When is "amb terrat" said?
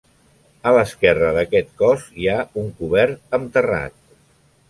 3.39-3.97